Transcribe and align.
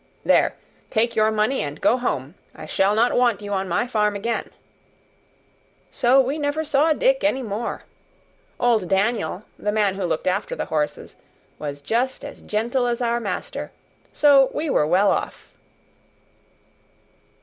There 0.25 0.55
take 0.89 1.15
your 1.15 1.29
money 1.29 1.61
and 1.61 1.79
go 1.79 1.95
home; 1.95 2.33
I 2.55 2.65
shall 2.65 2.95
not 2.95 3.15
want 3.15 3.39
you 3.43 3.53
on 3.53 3.67
my 3.69 3.85
farm 3.85 4.15
again." 4.15 4.49
So 5.91 6.19
we 6.19 6.39
never 6.39 6.63
saw 6.63 6.91
Dick 6.93 7.23
any 7.23 7.43
more. 7.43 7.83
Old 8.59 8.89
Daniel, 8.89 9.43
the 9.59 9.71
man 9.71 9.93
who 9.93 10.05
looked 10.05 10.25
after 10.25 10.55
the 10.55 10.65
horses, 10.65 11.17
was 11.59 11.81
just 11.81 12.25
as 12.25 12.41
gentle 12.41 12.87
as 12.87 12.99
our 12.99 13.19
master, 13.19 13.71
so 14.11 14.49
we 14.55 14.71
were 14.71 14.87
well 14.87 15.11
off. 15.11 15.53